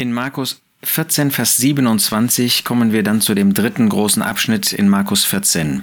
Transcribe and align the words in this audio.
In 0.00 0.14
Markus 0.14 0.62
14, 0.82 1.30
Vers 1.30 1.58
27 1.58 2.64
kommen 2.64 2.90
wir 2.90 3.02
dann 3.02 3.20
zu 3.20 3.34
dem 3.34 3.52
dritten 3.52 3.90
großen 3.90 4.22
Abschnitt 4.22 4.72
in 4.72 4.88
Markus 4.88 5.26
14. 5.26 5.82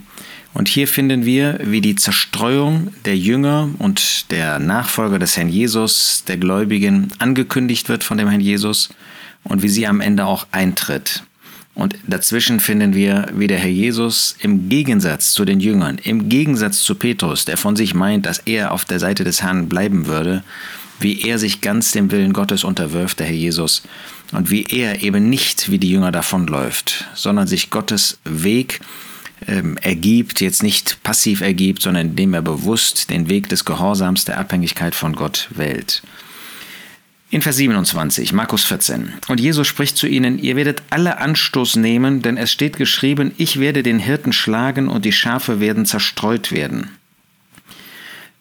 Und 0.56 0.68
hier 0.68 0.88
finden 0.88 1.24
wir, 1.24 1.60
wie 1.62 1.82
die 1.82 1.94
Zerstreuung 1.94 2.92
der 3.06 3.16
Jünger 3.16 3.70
und 3.78 4.32
der 4.32 4.58
Nachfolger 4.58 5.20
des 5.20 5.38
Herrn 5.38 5.50
Jesus, 5.50 6.24
der 6.28 6.38
Gläubigen, 6.38 7.12
angekündigt 7.20 7.90
wird 7.90 8.04
von 8.04 8.18
dem 8.18 8.28
Herrn 8.28 8.42
Jesus 8.42 8.90
und 9.44 9.62
wie 9.62 9.70
sie 9.70 9.86
am 9.86 10.02
Ende 10.02 10.26
auch 10.26 10.48
eintritt. 10.52 11.22
Und 11.76 11.96
dazwischen 12.08 12.60
finden 12.60 12.96
wir, 12.96 13.28
wie 13.36 13.46
der 13.46 13.60
Herr 13.60 13.70
Jesus 13.70 14.36
im 14.40 14.68
Gegensatz 14.68 15.34
zu 15.34 15.46
den 15.46 15.60
Jüngern, 15.60 16.00
im 16.00 16.28
Gegensatz 16.28 16.80
zu 16.80 16.96
Petrus, 16.96 17.46
der 17.46 17.58
von 17.58 17.76
sich 17.76 17.94
meint, 17.94 18.26
dass 18.26 18.40
er 18.40 18.72
auf 18.72 18.84
der 18.84 19.00
Seite 19.00 19.24
des 19.24 19.44
Herrn 19.44 19.70
bleiben 19.70 20.08
würde, 20.08 20.44
wie 21.00 21.22
er 21.22 21.40
sich 21.40 21.62
ganz 21.62 21.92
dem 21.92 22.12
Willen 22.12 22.34
Gottes 22.34 22.64
unterwirft, 22.64 23.20
der 23.20 23.28
Herr 23.28 23.36
Jesus, 23.36 23.84
und 24.32 24.50
wie 24.50 24.64
er 24.64 25.04
eben 25.04 25.30
nicht 25.30 25.72
wie 25.72 25.78
die 25.78 25.92
Jünger 25.92 26.12
davonläuft, 26.12 27.06
sondern 27.14 27.48
sich 27.48 27.70
Gottes 27.70 28.20
Weg 28.24 28.82
ähm, 29.48 29.78
ergibt, 29.78 30.42
jetzt 30.42 30.64
nicht 30.64 31.02
passiv 31.04 31.42
ergibt, 31.42 31.82
sondern 31.82 32.08
indem 32.08 32.34
er 32.34 32.42
bewusst 32.42 33.10
den 33.10 33.30
Weg 33.30 33.50
des 33.50 33.66
Gehorsams, 33.66 34.26
der 34.26 34.40
Abhängigkeit 34.40 34.96
von 34.96 35.14
Gott 35.14 35.48
wählt. 35.52 36.02
In 37.30 37.42
Vers 37.42 37.58
27, 37.58 38.32
Markus 38.32 38.64
14. 38.64 39.12
Und 39.28 39.42
Jesus 39.42 39.68
spricht 39.68 39.98
zu 39.98 40.08
ihnen, 40.08 40.40
ihr 40.40 40.56
werdet 40.56 40.82
alle 40.90 41.18
Anstoß 41.18 41.76
nehmen, 41.76 42.22
denn 42.22 42.38
es 42.38 42.52
steht 42.52 42.78
geschrieben, 42.78 43.34
ich 43.38 43.60
werde 43.60 43.84
den 43.84 44.00
Hirten 44.00 44.32
schlagen 44.32 44.88
und 44.88 45.04
die 45.04 45.12
Schafe 45.12 45.60
werden 45.60 45.86
zerstreut 45.86 46.54
werden. 46.54 46.90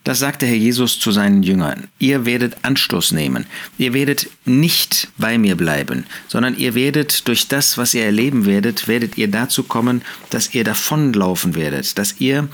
Das 0.07 0.21
sagte 0.21 0.47
Herr 0.47 0.55
Jesus 0.55 1.01
zu 1.01 1.11
seinen 1.11 1.43
Jüngern. 1.43 1.89
Ihr 1.99 2.25
werdet 2.27 2.59
Anstoß 2.63 3.11
nehmen. 3.11 3.45
Ihr 3.77 3.93
werdet 3.93 4.29
nicht 4.45 5.09
bei 5.19 5.37
mir 5.37 5.57
bleiben, 5.57 6.07
sondern 6.29 6.57
ihr 6.57 6.77
werdet 6.77 7.27
durch 7.27 7.49
das, 7.49 7.77
was 7.77 7.93
ihr 7.93 8.05
erleben 8.05 8.47
werdet, 8.47 8.87
werdet 8.87 9.19
ihr 9.19 9.27
dazu 9.27 9.65
kommen, 9.65 10.03
dass 10.31 10.55
ihr 10.55 10.63
davonlaufen 10.63 11.57
werdet, 11.57 11.99
dass 11.99 12.21
ihr 12.21 12.47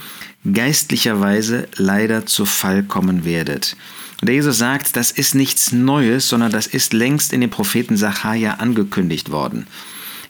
geistlicherweise 0.51 1.69
leider 1.77 2.25
zu 2.25 2.47
Fall 2.47 2.85
kommen 2.85 3.27
werdet. 3.27 3.77
Und 4.23 4.29
der 4.29 4.37
Jesus 4.37 4.57
sagt, 4.57 4.97
das 4.97 5.11
ist 5.11 5.35
nichts 5.35 5.73
Neues, 5.73 6.31
sondern 6.31 6.53
das 6.53 6.67
ist 6.67 6.95
längst 6.95 7.35
in 7.35 7.43
dem 7.43 7.51
Propheten 7.51 7.99
Sacharja 7.99 8.55
angekündigt 8.55 9.31
worden. 9.31 9.67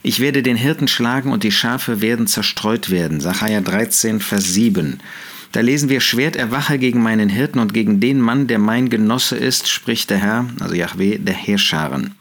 Ich 0.02 0.18
werde 0.18 0.42
den 0.42 0.56
Hirten 0.56 0.88
schlagen 0.88 1.30
und 1.30 1.44
die 1.44 1.52
Schafe 1.52 2.00
werden 2.00 2.26
zerstreut 2.26 2.90
werden. 2.90 3.20
Sacharja 3.20 3.60
13, 3.60 4.18
Vers 4.18 4.52
7. 4.52 4.98
Da 5.52 5.60
lesen 5.60 5.90
wir, 5.90 6.00
Schwert 6.00 6.34
erwache 6.34 6.78
gegen 6.78 7.02
meinen 7.02 7.28
Hirten 7.28 7.58
und 7.58 7.74
gegen 7.74 8.00
den 8.00 8.20
Mann, 8.20 8.46
der 8.46 8.58
mein 8.58 8.88
Genosse 8.88 9.36
ist, 9.36 9.68
spricht 9.68 10.08
der 10.08 10.18
Herr, 10.18 10.48
also 10.60 10.74
Yahweh, 10.74 11.18
der 11.18 11.34
Heerscharen. 11.34 12.14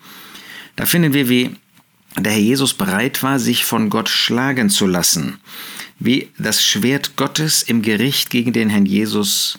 Da 0.76 0.86
finden 0.86 1.14
wir, 1.14 1.30
wie 1.30 1.56
der 2.20 2.34
Herr 2.34 2.42
Jesus 2.42 2.74
bereit 2.74 3.24
war, 3.24 3.40
sich 3.40 3.64
von 3.64 3.90
Gott 3.90 4.10
schlagen 4.10 4.70
zu 4.70 4.86
lassen, 4.86 5.40
wie 5.98 6.30
das 6.38 6.62
Schwert 6.62 7.16
Gottes 7.16 7.64
im 7.64 7.82
Gericht 7.82 8.30
gegen 8.30 8.52
den 8.52 8.70
Herrn 8.70 8.86
Jesus 8.86 9.58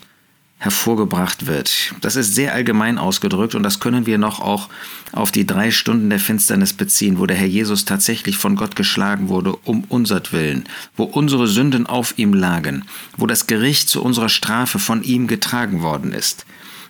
hervorgebracht 0.62 1.48
wird. 1.48 1.92
Das 2.02 2.14
ist 2.14 2.36
sehr 2.36 2.54
allgemein 2.54 2.96
ausgedrückt 2.96 3.56
und 3.56 3.64
das 3.64 3.80
können 3.80 4.06
wir 4.06 4.16
noch 4.16 4.40
auch 4.40 4.68
auf 5.10 5.32
die 5.32 5.44
drei 5.44 5.72
Stunden 5.72 6.08
der 6.08 6.20
Finsternis 6.20 6.72
beziehen, 6.72 7.18
wo 7.18 7.26
der 7.26 7.36
Herr 7.36 7.48
Jesus 7.48 7.84
tatsächlich 7.84 8.36
von 8.36 8.54
Gott 8.54 8.76
geschlagen 8.76 9.28
wurde, 9.28 9.56
um 9.64 9.82
unsertwillen, 9.88 10.62
wo 10.96 11.02
unsere 11.02 11.48
Sünden 11.48 11.88
auf 11.88 12.14
ihm 12.16 12.32
lagen, 12.32 12.84
wo 13.16 13.26
das 13.26 13.48
Gericht 13.48 13.88
zu 13.88 14.04
unserer 14.04 14.28
Strafe 14.28 14.78
von 14.78 15.02
ihm 15.02 15.26
getragen 15.26 15.82
worden 15.82 16.12
ist. 16.12 16.46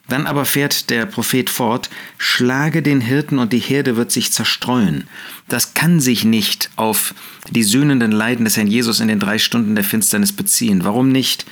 Dann 0.07 0.27
aber 0.27 0.45
fährt 0.45 0.91
der 0.91 1.07
Prophet 1.07 1.49
fort, 1.49 1.89
schlage 2.19 2.83
den 2.83 3.01
Hirten 3.01 3.39
und 3.39 3.55
die 3.55 3.59
Herde 3.59 3.97
wird 3.97 4.13
sich 4.13 4.33
zerstreuen. 4.33 5.09
Das 5.49 5.73
kann 5.73 5.99
sich 5.99 6.25
nicht 6.25 6.69
auf 6.77 7.15
die 7.49 7.63
sühnenden 7.63 8.13
Leiden 8.13 8.45
des 8.45 8.59
Herrn 8.59 8.67
Jesus 8.67 9.01
in 9.01 9.09
den 9.09 9.21
drei 9.21 9.39
Stunden 9.39 9.75
der 9.75 9.85
Finsternis 9.85 10.33
beziehen. 10.33 10.85
Warum 10.85 11.09
nicht? 11.09 11.47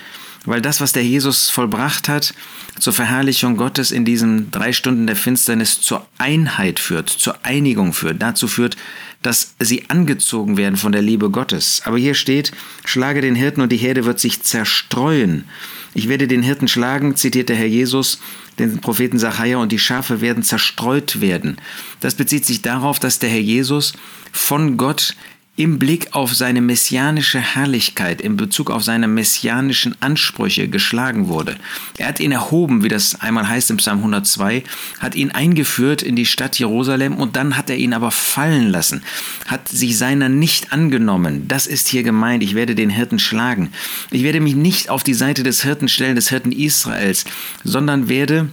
Weil 0.45 0.63
das, 0.63 0.81
was 0.81 0.93
der 0.93 1.05
Jesus 1.05 1.51
vollbracht 1.51 2.09
hat, 2.09 2.35
zur 2.79 2.93
Verherrlichung 2.93 3.57
Gottes 3.57 3.91
in 3.91 4.05
diesen 4.05 4.51
drei 4.51 4.73
Stunden 4.73 5.07
der 5.07 5.17
Finsternis 5.17 5.81
zur 5.81 6.07
Einheit 6.19 6.81
führt, 6.81 7.11
zur 7.11 7.45
Einigung 7.45 7.93
führt, 7.93 8.23
dazu 8.23 8.49
führt, 8.49 8.77
dass 9.23 9.55
sie 9.59 9.85
angezogen 9.89 10.57
werden 10.57 10.77
von 10.77 10.93
der 10.93 11.03
Liebe 11.03 11.31
Gottes. 11.31 11.83
Aber 11.85 11.99
hier 11.99 12.15
steht, 12.15 12.53
schlage 12.85 13.21
den 13.21 13.35
Hirten 13.35 13.61
und 13.61 13.71
die 13.71 13.77
Herde 13.77 14.07
wird 14.07 14.19
sich 14.19 14.43
zerstreuen. 14.43 15.45
Ich 15.93 16.09
werde 16.09 16.27
den 16.27 16.43
Hirten 16.43 16.69
schlagen, 16.69 17.17
zitiert 17.17 17.49
der 17.49 17.57
Herr 17.57 17.67
Jesus, 17.67 18.21
den 18.59 18.81
Propheten 18.81 19.19
Sacharja, 19.19 19.59
und 19.59 19.73
die 19.73 19.79
Schafe 19.79 20.21
werden 20.21 20.43
zerstreut 20.43 21.21
werden. 21.21 21.59
Das 22.01 22.15
bezieht 22.15 22.47
sich 22.47 22.63
darauf, 22.63 22.99
dass 22.99 23.19
der 23.19 23.29
Herr 23.29 23.41
Jesus 23.41 23.93
von 24.33 24.77
Gott 24.77 25.15
im 25.61 25.79
Blick 25.79 26.15
auf 26.15 26.35
seine 26.35 26.63
messianische 26.63 27.39
Herrlichkeit, 27.39 28.23
in 28.23 28.39
Bezug 28.39 28.71
auf 28.71 28.83
seine 28.83 29.09
messianischen 29.09 29.95
Ansprüche 30.01 30.69
geschlagen 30.69 31.29
wurde. 31.29 31.55
Er 31.99 32.09
hat 32.09 32.19
ihn 32.19 32.33
erhoben, 32.33 32.83
wie 32.83 32.89
das 32.89 33.21
einmal 33.21 33.47
heißt 33.47 33.71
im 33.71 33.77
Psalm 33.77 33.99
102, 33.99 34.65
hat 35.01 35.15
ihn 35.15 35.33
eingeführt 35.33 36.01
in 36.01 36.17
die 36.17 36.25
Stadt 36.25 36.59
Jerusalem 36.59 37.15
und 37.15 37.37
dann 37.37 37.59
hat 37.59 37.69
er 37.69 37.77
ihn 37.77 37.93
aber 37.93 38.11
fallen 38.11 38.71
lassen, 38.71 39.03
hat 39.49 39.69
sich 39.69 39.99
seiner 39.99 40.31
nicht 40.31 40.73
angenommen. 40.73 41.47
Das 41.47 41.67
ist 41.67 41.89
hier 41.89 42.05
gemeint, 42.05 42.43
ich 42.43 42.55
werde 42.55 42.75
den 42.75 42.89
Hirten 42.89 43.19
schlagen. 43.19 43.71
Ich 44.11 44.23
werde 44.23 44.41
mich 44.41 44.55
nicht 44.55 44.89
auf 44.89 45.05
die 45.05 45.13
Seite 45.13 45.43
des 45.43 45.63
Hirten 45.63 45.89
stellen, 45.89 46.17
des 46.17 46.31
Hirten 46.31 46.53
Israels, 46.53 47.27
sondern 47.65 48.09
werde 48.09 48.49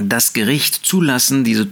das 0.00 0.32
Gericht 0.32 0.86
zulassen, 0.86 1.44
diese 1.44 1.68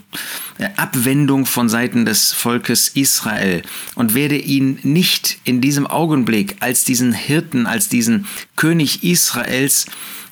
Abwendung 0.76 1.46
von 1.46 1.68
Seiten 1.68 2.04
des 2.04 2.32
Volkes 2.32 2.88
Israel 2.88 3.62
und 3.94 4.14
werde 4.14 4.36
ihn 4.36 4.78
nicht 4.82 5.38
in 5.44 5.60
diesem 5.60 5.86
Augenblick 5.86 6.56
als 6.60 6.84
diesen 6.84 7.12
Hirten, 7.12 7.66
als 7.66 7.88
diesen 7.88 8.26
König 8.54 9.02
Israels 9.02 9.86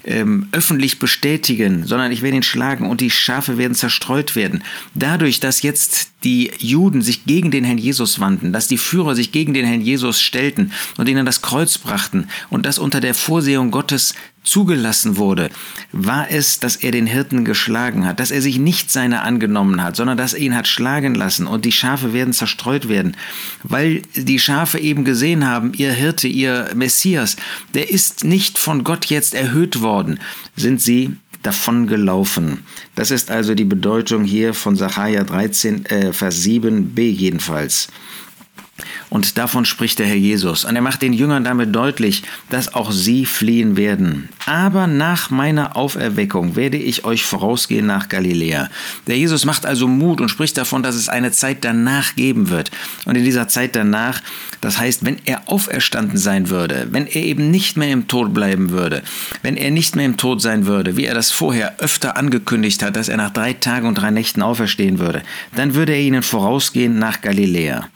ähm, 0.05 0.49
öffentlich 0.53 0.99
bestätigen, 0.99 1.87
sondern 1.87 2.13
ich 2.13 2.23
werde 2.23 2.37
ihn 2.37 2.43
schlagen 2.43 2.89
und 2.89 3.01
die 3.01 3.11
Schafe 3.11 3.59
werden 3.59 3.75
zerstreut 3.75 4.37
werden. 4.37 4.63
Dadurch, 4.95 5.41
dass 5.41 5.63
jetzt 5.63 6.11
die 6.25 6.51
Juden 6.59 7.03
sich 7.03 7.25
gegen 7.25 7.51
den 7.51 7.65
Herrn 7.65 7.79
Jesus 7.79 8.21
wandten, 8.21 8.53
dass 8.53 8.69
die 8.69 8.79
Führer 8.79 9.15
sich 9.15 9.33
gegen 9.33 9.55
den 9.55 9.67
Herrn 9.67 9.81
Jesus 9.81 10.21
stellten 10.21 10.73
und 10.97 11.09
ihnen 11.09 11.27
das 11.27 11.43
Kreuz 11.43 11.79
brachten 11.79 12.29
und 12.51 12.67
das 12.67 12.79
unter 12.79 13.01
der 13.01 13.15
Vorsehung 13.15 13.71
Gottes 13.71 14.15
zugelassen 14.43 15.17
wurde, 15.17 15.51
war 15.93 16.31
es, 16.31 16.61
dass 16.61 16.77
er 16.77 16.93
den 16.93 17.07
Hirten 17.07 17.45
geschlagen 17.45 18.07
hat, 18.07 18.21
dass 18.21 18.31
er 18.31 18.41
sich 18.41 18.59
nicht 18.59 18.91
seiner 18.91 19.23
angenommen 19.23 19.83
hat, 19.83 19.97
sondern 19.97 20.17
dass 20.17 20.33
er 20.33 20.41
ihn 20.41 20.57
hat 20.57 20.67
schlagen 20.67 21.15
lassen 21.15 21.47
und 21.47 21.65
die 21.65 21.73
Schafe 21.73 22.13
werden 22.13 22.33
zerstreut 22.33 22.89
werden, 22.89 23.17
weil 23.63 24.03
die 24.15 24.39
Schafe 24.39 24.79
eben 24.79 25.05
gesehen 25.05 25.47
haben, 25.47 25.73
ihr 25.75 25.93
Hirte, 25.93 26.27
ihr 26.27 26.71
Messias, 26.75 27.37
der 27.75 27.91
ist 27.91 28.25
nicht 28.25 28.59
von 28.59 28.83
Gott 28.83 29.07
jetzt 29.07 29.35
erhöht 29.35 29.83
worden, 29.83 30.19
sind 30.57 30.81
sie 30.81 31.17
davon 31.43 31.87
gelaufen. 31.87 32.65
Das 32.95 33.11
ist 33.11 33.31
also 33.31 33.55
die 33.55 33.65
Bedeutung 33.65 34.25
hier 34.25 34.55
von 34.55 34.77
Sacharja 34.77 35.25
13, 35.25 35.87
äh, 35.87 36.13
Vers 36.13 36.43
7b 36.45 37.01
jedenfalls. 37.01 37.89
Und 39.09 39.39
davon 39.39 39.65
spricht 39.65 39.99
der 39.99 40.07
Herr 40.07 40.17
Jesus. 40.17 40.65
Und 40.65 40.77
er 40.77 40.83
macht 40.83 41.03
den 41.03 41.13
Jüngern 41.13 41.45
damit 41.45 41.75
deutlich, 41.75 42.23
dass 42.49 42.75
auch 42.75 42.93
sie 42.93 43.27
fliehen 43.27 43.77
werden. 43.77 44.29
Aber 44.47 44.87
nach 44.87 45.31
meiner 45.31 45.77
Auferweckung 45.77 46.57
werde 46.57 46.77
ich 46.77 47.05
euch 47.05 47.25
vorausgehen 47.25 47.87
nach 47.87 48.09
Galiläa. 48.09 48.69
Der 49.07 49.19
Jesus 49.19 49.45
macht 49.45 49.67
also 49.67 49.89
Mut 49.89 50.21
und 50.21 50.29
spricht 50.29 50.57
davon, 50.57 50.83
dass 50.83 50.95
es 50.95 51.09
eine 51.09 51.33
Zeit 51.33 51.65
danach 51.65 52.17
geben 52.17 52.51
wird. 52.51 52.71
Und 53.05 53.17
in 53.17 53.25
dieser 53.25 53.49
Zeit 53.49 53.77
danach, 53.77 54.23
das 54.61 54.79
heißt, 54.79 55.05
wenn 55.05 55.19
er 55.25 55.49
auferstanden 55.49 56.19
sein 56.19 56.51
würde, 56.51 56.89
wenn 56.91 57.07
er 57.07 57.23
eben 57.23 57.51
nicht 57.51 57.77
mehr 57.77 57.93
im 57.93 58.09
Tod 58.09 58.35
bleiben 58.35 58.71
würde, 58.71 59.03
wenn 59.43 59.57
er 59.57 59.71
nicht 59.71 59.97
mehr 59.97 60.07
im 60.07 60.17
Tod 60.17 60.43
sein 60.43 60.67
würde, 60.67 60.97
wie 60.97 61.05
er 61.05 61.15
das 61.15 61.31
vorher 61.31 61.75
öfter 61.79 62.17
angekündigt 62.17 62.83
hat, 62.83 62.97
dass 62.97 63.09
er 63.09 63.17
nach 63.17 63.31
drei 63.31 63.53
Tagen 63.53 63.87
und 63.87 63.95
drei 63.95 64.11
Nächten 64.11 64.43
auferstehen 64.43 64.99
würde, 64.99 65.23
dann 65.55 65.75
würde 65.75 65.93
er 65.93 66.01
ihnen 66.01 66.23
vorausgehen 66.23 66.99
nach 66.99 67.21
Galiläa. 67.21 67.89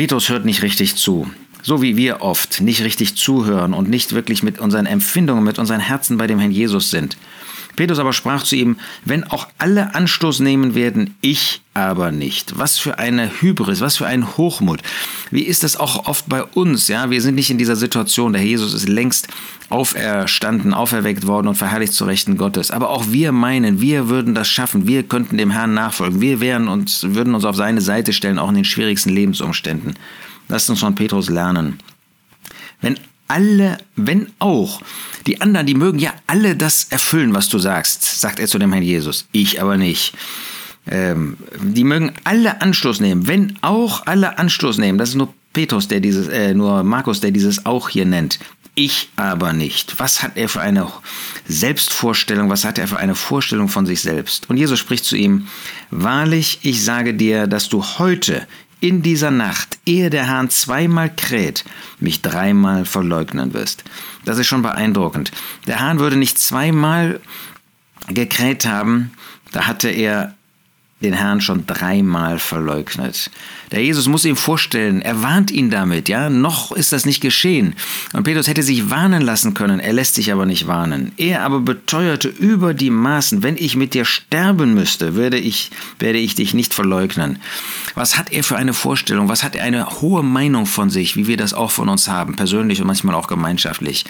Petrus 0.00 0.30
hört 0.30 0.46
nicht 0.46 0.62
richtig 0.62 0.96
zu. 0.96 1.30
So 1.60 1.82
wie 1.82 1.94
wir 1.94 2.22
oft 2.22 2.62
nicht 2.62 2.82
richtig 2.82 3.16
zuhören 3.16 3.74
und 3.74 3.90
nicht 3.90 4.14
wirklich 4.14 4.42
mit 4.42 4.58
unseren 4.58 4.86
Empfindungen, 4.86 5.44
mit 5.44 5.58
unseren 5.58 5.80
Herzen 5.80 6.16
bei 6.16 6.26
dem 6.26 6.38
Herrn 6.38 6.52
Jesus 6.52 6.88
sind. 6.88 7.18
Petrus 7.76 7.98
aber 7.98 8.12
sprach 8.12 8.42
zu 8.42 8.56
ihm, 8.56 8.76
wenn 9.04 9.24
auch 9.24 9.46
alle 9.58 9.94
Anstoß 9.94 10.40
nehmen 10.40 10.74
werden, 10.74 11.14
ich 11.20 11.62
aber 11.72 12.12
nicht. 12.12 12.58
Was 12.58 12.78
für 12.78 12.98
eine 12.98 13.30
Hybris, 13.40 13.80
was 13.80 13.96
für 13.96 14.06
ein 14.06 14.36
Hochmut. 14.36 14.82
Wie 15.30 15.42
ist 15.42 15.64
es 15.64 15.76
auch 15.76 16.06
oft 16.06 16.28
bei 16.28 16.42
uns? 16.42 16.88
Ja, 16.88 17.10
wir 17.10 17.22
sind 17.22 17.36
nicht 17.36 17.50
in 17.50 17.58
dieser 17.58 17.76
Situation. 17.76 18.32
Der 18.32 18.42
Jesus 18.42 18.74
ist 18.74 18.88
längst 18.88 19.28
auferstanden, 19.68 20.74
auferweckt 20.74 21.26
worden 21.26 21.48
und 21.48 21.54
verherrlicht 21.54 21.92
zu 21.92 22.04
Rechten 22.04 22.36
Gottes. 22.36 22.70
Aber 22.70 22.90
auch 22.90 23.06
wir 23.10 23.32
meinen, 23.32 23.80
wir 23.80 24.08
würden 24.08 24.34
das 24.34 24.48
schaffen. 24.48 24.86
Wir 24.86 25.04
könnten 25.04 25.38
dem 25.38 25.50
Herrn 25.50 25.74
nachfolgen. 25.74 26.20
Wir 26.20 26.40
wären 26.40 26.68
uns, 26.68 27.04
würden 27.14 27.34
uns 27.34 27.44
auf 27.44 27.56
seine 27.56 27.80
Seite 27.80 28.12
stellen, 28.12 28.38
auch 28.38 28.48
in 28.48 28.56
den 28.56 28.64
schwierigsten 28.64 29.10
Lebensumständen. 29.10 29.94
Lasst 30.48 30.68
uns 30.68 30.80
von 30.80 30.96
Petrus 30.96 31.30
lernen. 31.30 31.78
Wenn 32.80 32.98
alle, 33.30 33.78
wenn 33.96 34.26
auch, 34.40 34.82
die 35.26 35.40
anderen, 35.40 35.66
die 35.66 35.74
mögen 35.74 35.98
ja 35.98 36.12
alle 36.26 36.56
das 36.56 36.84
erfüllen, 36.90 37.32
was 37.32 37.48
du 37.48 37.58
sagst, 37.58 38.04
sagt 38.20 38.38
er 38.40 38.48
zu 38.48 38.58
dem 38.58 38.72
Herrn 38.72 38.82
Jesus. 38.82 39.26
Ich 39.32 39.62
aber 39.62 39.76
nicht. 39.76 40.14
ähm, 40.90 41.36
die 41.62 41.84
mögen 41.84 42.12
alle 42.24 42.60
Anstoß 42.60 43.00
nehmen, 43.00 43.26
wenn 43.28 43.56
auch 43.60 44.06
alle 44.06 44.38
Anstoß 44.38 44.78
nehmen. 44.78 44.98
Das 44.98 45.10
ist 45.10 45.14
nur 45.14 45.32
Petrus, 45.52 45.88
der 45.88 46.00
dieses, 46.00 46.28
äh, 46.28 46.54
nur 46.54 46.82
Markus, 46.82 47.20
der 47.20 47.30
dieses 47.30 47.64
auch 47.66 47.88
hier 47.88 48.06
nennt. 48.06 48.38
Ich 48.74 49.10
aber 49.16 49.52
nicht. 49.52 49.98
Was 49.98 50.22
hat 50.22 50.36
er 50.36 50.48
für 50.48 50.60
eine 50.60 50.88
Selbstvorstellung? 51.46 52.48
Was 52.50 52.64
hat 52.64 52.78
er 52.78 52.88
für 52.88 52.98
eine 52.98 53.14
Vorstellung 53.14 53.68
von 53.68 53.84
sich 53.84 54.00
selbst? 54.00 54.48
Und 54.48 54.56
Jesus 54.56 54.78
spricht 54.78 55.04
zu 55.04 55.16
ihm, 55.16 55.46
Wahrlich, 55.90 56.60
ich 56.62 56.84
sage 56.84 57.14
dir, 57.14 57.46
dass 57.46 57.68
du 57.68 57.82
heute 57.82 58.46
in 58.80 59.02
dieser 59.02 59.30
Nacht, 59.30 59.78
ehe 59.86 60.10
der 60.10 60.28
Hahn 60.28 60.50
zweimal 60.50 61.14
kräht, 61.14 61.64
mich 61.98 62.22
dreimal 62.22 62.84
verleugnen 62.84 63.52
wirst. 63.54 63.84
Das 64.24 64.38
ist 64.38 64.46
schon 64.46 64.62
beeindruckend. 64.62 65.32
Der 65.66 65.80
Hahn 65.80 65.98
würde 65.98 66.16
nicht 66.16 66.38
zweimal 66.38 67.20
gekräht 68.08 68.66
haben, 68.66 69.12
da 69.52 69.66
hatte 69.66 69.88
er 69.88 70.34
den 71.02 71.14
Herrn 71.14 71.40
schon 71.40 71.66
dreimal 71.66 72.38
verleugnet. 72.38 73.30
Der 73.72 73.82
Jesus 73.82 74.08
muss 74.08 74.24
ihm 74.24 74.36
vorstellen, 74.36 75.00
er 75.00 75.22
warnt 75.22 75.50
ihn 75.50 75.70
damit, 75.70 76.08
ja, 76.08 76.28
noch 76.28 76.72
ist 76.72 76.92
das 76.92 77.06
nicht 77.06 77.20
geschehen. 77.20 77.74
Und 78.12 78.24
Petrus 78.24 78.48
hätte 78.48 78.62
sich 78.62 78.90
warnen 78.90 79.22
lassen 79.22 79.54
können, 79.54 79.80
er 79.80 79.92
lässt 79.92 80.16
sich 80.16 80.32
aber 80.32 80.44
nicht 80.44 80.66
warnen. 80.66 81.12
Er 81.16 81.42
aber 81.42 81.60
beteuerte 81.60 82.28
über 82.28 82.74
die 82.74 82.90
Maßen, 82.90 83.42
wenn 83.42 83.56
ich 83.56 83.76
mit 83.76 83.94
dir 83.94 84.04
sterben 84.04 84.74
müsste, 84.74 85.16
werde 85.16 85.38
ich, 85.38 85.70
werde 85.98 86.18
ich 86.18 86.34
dich 86.34 86.52
nicht 86.52 86.74
verleugnen. 86.74 87.38
Was 87.94 88.18
hat 88.18 88.32
er 88.32 88.44
für 88.44 88.56
eine 88.56 88.74
Vorstellung, 88.74 89.28
was 89.28 89.42
hat 89.42 89.56
er 89.56 89.64
eine 89.64 90.00
hohe 90.00 90.22
Meinung 90.22 90.66
von 90.66 90.90
sich, 90.90 91.16
wie 91.16 91.26
wir 91.26 91.36
das 91.36 91.54
auch 91.54 91.70
von 91.70 91.88
uns 91.88 92.08
haben, 92.08 92.36
persönlich 92.36 92.80
und 92.80 92.86
manchmal 92.86 93.14
auch 93.14 93.26
gemeinschaftlich. 93.26 94.04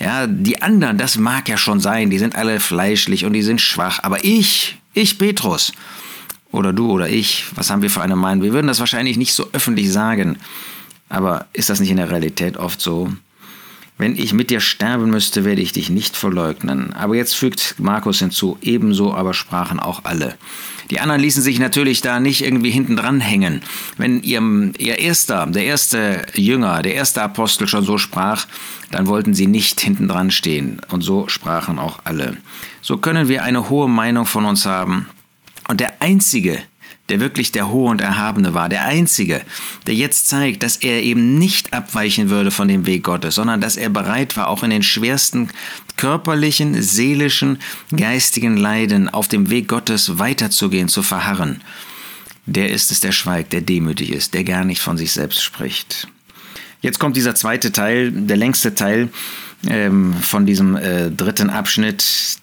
Ja, 0.00 0.26
die 0.26 0.62
anderen, 0.62 0.98
das 0.98 1.18
mag 1.18 1.48
ja 1.48 1.56
schon 1.56 1.80
sein, 1.80 2.10
die 2.10 2.18
sind 2.18 2.34
alle 2.34 2.60
fleischlich 2.60 3.24
und 3.24 3.32
die 3.32 3.42
sind 3.42 3.60
schwach, 3.60 4.00
aber 4.02 4.24
ich, 4.24 4.78
ich 4.94 5.18
Petrus, 5.18 5.72
oder 6.52 6.72
du 6.72 6.90
oder 6.90 7.08
ich, 7.08 7.46
was 7.54 7.70
haben 7.70 7.82
wir 7.82 7.90
für 7.90 8.02
eine 8.02 8.16
Meinung? 8.16 8.44
Wir 8.44 8.52
würden 8.52 8.68
das 8.68 8.80
wahrscheinlich 8.80 9.16
nicht 9.16 9.34
so 9.34 9.48
öffentlich 9.52 9.90
sagen, 9.90 10.38
aber 11.08 11.46
ist 11.52 11.70
das 11.70 11.80
nicht 11.80 11.90
in 11.90 11.96
der 11.96 12.10
Realität 12.10 12.56
oft 12.56 12.80
so? 12.80 13.10
Wenn 13.98 14.16
ich 14.16 14.32
mit 14.32 14.50
dir 14.50 14.60
sterben 14.60 15.10
müsste, 15.10 15.44
werde 15.44 15.60
ich 15.60 15.72
dich 15.72 15.88
nicht 15.88 16.16
verleugnen. 16.16 16.92
Aber 16.92 17.14
jetzt 17.14 17.34
fügt 17.34 17.76
Markus 17.78 18.18
hinzu, 18.18 18.58
ebenso 18.60 19.14
aber 19.14 19.32
sprachen 19.34 19.78
auch 19.78 20.00
alle. 20.04 20.34
Die 20.90 20.98
anderen 20.98 21.20
ließen 21.20 21.42
sich 21.42 21.58
natürlich 21.58 22.00
da 22.00 22.18
nicht 22.18 22.42
irgendwie 22.42 22.70
hinten 22.70 22.96
dran 22.96 23.20
hängen. 23.20 23.62
Wenn 23.98 24.22
ihr, 24.22 24.42
ihr 24.78 24.98
erster, 24.98 25.46
der 25.46 25.64
erste 25.64 26.26
Jünger, 26.34 26.82
der 26.82 26.94
erste 26.94 27.22
Apostel 27.22 27.68
schon 27.68 27.84
so 27.84 27.96
sprach, 27.96 28.46
dann 28.90 29.06
wollten 29.06 29.34
sie 29.34 29.46
nicht 29.46 29.80
hinten 29.80 30.08
dran 30.08 30.30
stehen. 30.30 30.80
Und 30.90 31.02
so 31.02 31.28
sprachen 31.28 31.78
auch 31.78 32.00
alle. 32.04 32.36
So 32.80 32.96
können 32.96 33.28
wir 33.28 33.44
eine 33.44 33.70
hohe 33.70 33.88
Meinung 33.88 34.26
von 34.26 34.44
uns 34.44 34.66
haben, 34.66 35.06
und 35.72 35.80
der 35.80 36.02
Einzige, 36.02 36.58
der 37.08 37.18
wirklich 37.18 37.50
der 37.50 37.70
Hohe 37.70 37.88
und 37.88 38.02
Erhabene 38.02 38.52
war, 38.52 38.68
der 38.68 38.84
Einzige, 38.84 39.40
der 39.86 39.94
jetzt 39.94 40.28
zeigt, 40.28 40.62
dass 40.62 40.76
er 40.76 41.02
eben 41.02 41.38
nicht 41.38 41.72
abweichen 41.72 42.28
würde 42.28 42.50
von 42.50 42.68
dem 42.68 42.84
Weg 42.84 43.04
Gottes, 43.04 43.36
sondern 43.36 43.62
dass 43.62 43.78
er 43.78 43.88
bereit 43.88 44.36
war, 44.36 44.48
auch 44.48 44.62
in 44.62 44.68
den 44.68 44.82
schwersten 44.82 45.48
körperlichen, 45.96 46.82
seelischen, 46.82 47.58
geistigen 47.90 48.58
Leiden 48.58 49.08
auf 49.08 49.28
dem 49.28 49.48
Weg 49.48 49.66
Gottes 49.66 50.18
weiterzugehen, 50.18 50.88
zu 50.88 51.02
verharren. 51.02 51.62
Der 52.44 52.68
ist 52.68 52.90
es, 52.90 53.00
der 53.00 53.12
schweigt, 53.12 53.54
der 53.54 53.62
demütig 53.62 54.12
ist, 54.12 54.34
der 54.34 54.44
gar 54.44 54.66
nicht 54.66 54.82
von 54.82 54.98
sich 54.98 55.12
selbst 55.12 55.42
spricht. 55.42 56.06
Jetzt 56.82 56.98
kommt 56.98 57.16
dieser 57.16 57.34
zweite 57.34 57.72
Teil, 57.72 58.12
der 58.12 58.36
längste 58.36 58.74
Teil, 58.74 59.08
ähm, 59.68 60.14
von 60.14 60.46
diesem 60.46 60.76
äh, 60.76 61.10
dritten 61.10 61.50
Abschnitt, 61.50 62.38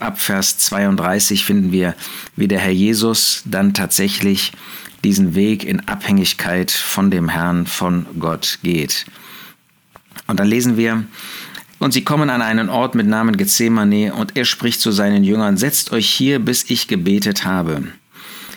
ab 0.00 0.20
Vers 0.20 0.58
32, 0.58 1.44
finden 1.44 1.72
wir, 1.72 1.94
wie 2.36 2.48
der 2.48 2.60
Herr 2.60 2.72
Jesus 2.72 3.42
dann 3.44 3.74
tatsächlich 3.74 4.52
diesen 5.02 5.34
Weg 5.34 5.64
in 5.64 5.86
Abhängigkeit 5.88 6.70
von 6.70 7.10
dem 7.10 7.28
Herrn, 7.28 7.66
von 7.66 8.06
Gott 8.18 8.58
geht. 8.62 9.06
Und 10.26 10.40
dann 10.40 10.48
lesen 10.48 10.76
wir, 10.76 11.04
und 11.78 11.92
sie 11.92 12.04
kommen 12.04 12.30
an 12.30 12.40
einen 12.40 12.70
Ort 12.70 12.94
mit 12.94 13.06
Namen 13.06 13.36
Gethsemane, 13.36 14.14
und 14.14 14.36
er 14.36 14.44
spricht 14.44 14.80
zu 14.80 14.90
seinen 14.90 15.24
Jüngern, 15.24 15.56
setzt 15.56 15.92
euch 15.92 16.08
hier, 16.08 16.38
bis 16.38 16.70
ich 16.70 16.88
gebetet 16.88 17.44
habe. 17.44 17.82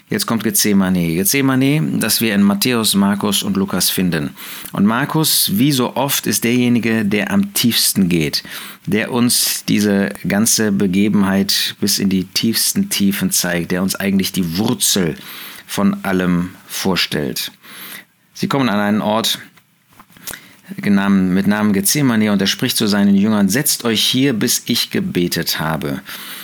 Jetzt 0.10 0.26
kommt 0.26 0.44
Gethsemane. 0.44 1.16
Gethsemane, 1.16 2.00
das 2.00 2.22
wir 2.22 2.34
in 2.34 2.42
Matthäus, 2.42 2.96
Markus 2.96 3.44
und 3.44 3.58
Lukas 3.58 3.90
finden. 3.90 4.30
Und 4.72 4.86
Markus, 4.86 5.52
wie 5.56 5.74
so 5.74 5.98
oft, 5.98 6.28
ist 6.28 6.46
derjenige, 6.46 7.04
der 7.04 7.30
am 7.30 7.54
tiefsten 7.54 8.08
geht, 8.08 8.44
der 8.86 9.12
uns 9.12 9.66
diese 9.66 10.14
ganze 10.26 10.72
Begebenheit 10.72 11.76
bis 11.82 12.00
in 12.00 12.08
die 12.08 12.24
tiefsten 12.24 12.90
Tiefen 12.90 13.32
zeigt, 13.32 13.72
der 13.72 13.84
uns 13.84 13.96
eigentlich 13.96 14.32
die 14.32 14.58
Wurzel 14.58 15.16
von 15.66 16.06
allem 16.06 16.52
vorstellt. 16.68 17.52
Sie 18.34 18.48
kommen 18.48 18.70
an 18.70 18.80
einen 18.80 19.02
Ort, 19.02 19.40
mit 20.70 21.48
Namen 21.48 21.74
Gethsemane 21.74 22.32
und 22.32 22.42
er 22.42 22.48
spricht 22.48 22.78
zu 22.78 22.88
seinen 22.88 23.16
Jüngern, 23.16 23.50
setzt 23.50 23.84
euch 23.84 24.04
hier, 24.04 24.34
bis 24.34 24.64
ich 24.68 24.90
gebetet 24.90 25.60
habe. 25.60 26.02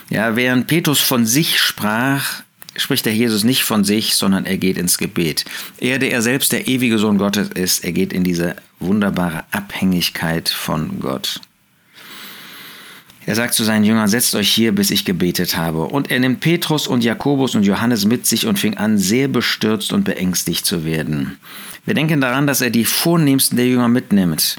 Ja, 0.09 0.35
während 0.35 0.67
Petrus 0.67 0.99
von 0.99 1.25
sich 1.25 1.59
sprach, 1.59 2.42
spricht 2.75 3.05
der 3.05 3.13
Jesus 3.13 3.43
nicht 3.43 3.63
von 3.63 3.83
sich, 3.83 4.15
sondern 4.15 4.45
er 4.45 4.57
geht 4.57 4.77
ins 4.77 4.97
Gebet. 4.97 5.45
Er, 5.79 5.99
der 5.99 6.11
er 6.11 6.21
selbst 6.21 6.51
der 6.51 6.67
ewige 6.67 6.97
Sohn 6.97 7.17
Gottes 7.17 7.49
ist, 7.49 7.83
er 7.83 7.91
geht 7.91 8.13
in 8.13 8.23
diese 8.23 8.55
wunderbare 8.79 9.43
Abhängigkeit 9.51 10.49
von 10.49 10.99
Gott. 10.99 11.39
Er 13.25 13.35
sagt 13.35 13.53
zu 13.53 13.63
seinen 13.63 13.85
Jüngern, 13.85 14.09
setzt 14.09 14.35
euch 14.35 14.49
hier, 14.49 14.73
bis 14.73 14.91
ich 14.91 15.05
gebetet 15.05 15.55
habe. 15.55 15.83
Und 15.83 16.11
er 16.11 16.19
nimmt 16.19 16.41
Petrus 16.41 16.87
und 16.87 17.03
Jakobus 17.03 17.55
und 17.55 17.63
Johannes 17.63 18.05
mit 18.05 18.27
sich 18.27 18.47
und 18.47 18.59
fing 18.59 18.75
an, 18.75 18.97
sehr 18.97 19.29
bestürzt 19.29 19.93
und 19.93 20.03
beängstigt 20.03 20.65
zu 20.65 20.83
werden. 20.83 21.37
Wir 21.85 21.93
denken 21.93 22.19
daran, 22.19 22.47
dass 22.47 22.59
er 22.59 22.69
die 22.69 22.85
vornehmsten 22.85 23.55
der 23.55 23.67
Jünger 23.67 23.87
mitnimmt. 23.87 24.57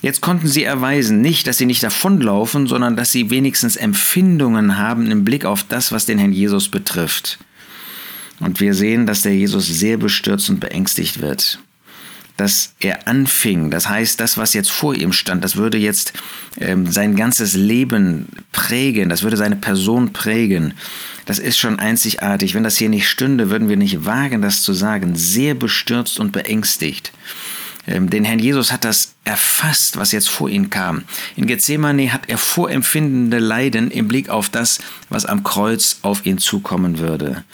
Jetzt 0.00 0.20
konnten 0.20 0.46
sie 0.46 0.64
erweisen, 0.64 1.20
nicht, 1.20 1.46
dass 1.46 1.58
sie 1.58 1.66
nicht 1.66 1.82
davonlaufen, 1.82 2.66
sondern 2.66 2.96
dass 2.96 3.12
sie 3.12 3.30
wenigstens 3.30 3.76
Empfindungen 3.76 4.78
haben 4.78 5.10
im 5.10 5.24
Blick 5.24 5.44
auf 5.44 5.64
das, 5.64 5.92
was 5.92 6.06
den 6.06 6.18
Herrn 6.18 6.32
Jesus 6.32 6.68
betrifft. 6.68 7.38
Und 8.40 8.60
wir 8.60 8.74
sehen, 8.74 9.06
dass 9.06 9.22
der 9.22 9.34
Jesus 9.34 9.66
sehr 9.66 9.96
bestürzt 9.96 10.50
und 10.50 10.60
beängstigt 10.60 11.20
wird. 11.20 11.58
Dass 12.36 12.74
er 12.80 13.08
anfing, 13.08 13.70
das 13.70 13.88
heißt, 13.88 14.20
das, 14.20 14.36
was 14.36 14.52
jetzt 14.52 14.70
vor 14.70 14.94
ihm 14.94 15.12
stand, 15.14 15.42
das 15.42 15.56
würde 15.56 15.78
jetzt 15.78 16.12
ähm, 16.60 16.86
sein 16.86 17.16
ganzes 17.16 17.54
Leben 17.54 18.26
prägen, 18.52 19.08
das 19.08 19.22
würde 19.22 19.38
seine 19.38 19.56
Person 19.56 20.12
prägen. 20.12 20.74
Das 21.24 21.38
ist 21.38 21.58
schon 21.58 21.78
einzigartig. 21.78 22.54
Wenn 22.54 22.62
das 22.62 22.76
hier 22.76 22.90
nicht 22.90 23.08
stünde, 23.08 23.50
würden 23.50 23.70
wir 23.70 23.78
nicht 23.78 24.04
wagen, 24.04 24.42
das 24.42 24.62
zu 24.62 24.74
sagen. 24.74 25.16
Sehr 25.16 25.54
bestürzt 25.54 26.20
und 26.20 26.32
beängstigt. 26.32 27.10
Ähm, 27.86 28.10
den 28.10 28.24
Herrn 28.24 28.38
Jesus 28.38 28.72
hat 28.72 28.84
das 28.84 29.14
erfasst, 29.24 29.96
was 29.96 30.12
jetzt 30.12 30.28
vor 30.28 30.48
ihn 30.48 30.70
kam. 30.70 31.04
In 31.36 31.46
Gethsemane 31.46 32.12
hat 32.12 32.28
er 32.28 32.38
vorempfindende 32.38 33.38
Leiden 33.38 33.90
im 33.90 34.08
Blick 34.08 34.28
auf 34.28 34.48
das, 34.48 34.80
was 35.08 35.24
am 35.24 35.42
Kreuz 35.42 35.98
auf 36.02 36.26
ihn 36.26 36.38
zukommen 36.38 36.98
würde. 36.98 37.44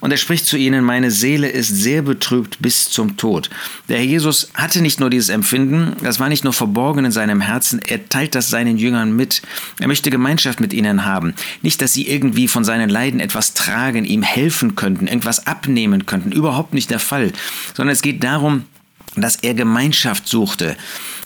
Und 0.00 0.10
er 0.10 0.18
spricht 0.18 0.46
zu 0.46 0.56
ihnen, 0.56 0.84
meine 0.84 1.10
Seele 1.10 1.48
ist 1.48 1.68
sehr 1.68 2.02
betrübt 2.02 2.58
bis 2.60 2.90
zum 2.90 3.16
Tod. 3.16 3.48
Der 3.88 3.96
Herr 3.96 4.04
Jesus 4.04 4.50
hatte 4.54 4.82
nicht 4.82 5.00
nur 5.00 5.10
dieses 5.10 5.30
Empfinden, 5.30 5.96
das 6.02 6.20
war 6.20 6.28
nicht 6.28 6.44
nur 6.44 6.52
verborgen 6.52 7.04
in 7.04 7.12
seinem 7.12 7.40
Herzen, 7.40 7.80
er 7.86 8.08
teilt 8.08 8.34
das 8.34 8.50
seinen 8.50 8.76
Jüngern 8.76 9.16
mit. 9.16 9.42
Er 9.80 9.88
möchte 9.88 10.10
Gemeinschaft 10.10 10.60
mit 10.60 10.72
ihnen 10.72 11.06
haben. 11.06 11.34
Nicht, 11.62 11.80
dass 11.80 11.94
sie 11.94 12.08
irgendwie 12.08 12.46
von 12.46 12.64
seinen 12.64 12.90
Leiden 12.90 13.20
etwas 13.20 13.54
tragen, 13.54 14.04
ihm 14.04 14.22
helfen 14.22 14.76
könnten, 14.76 15.06
irgendwas 15.06 15.46
abnehmen 15.46 16.06
könnten. 16.06 16.32
Überhaupt 16.32 16.74
nicht 16.74 16.90
der 16.90 17.00
Fall. 17.00 17.32
Sondern 17.74 17.92
es 17.92 18.02
geht 18.02 18.22
darum, 18.22 18.64
dass 19.14 19.36
er 19.36 19.54
Gemeinschaft 19.54 20.28
suchte. 20.28 20.76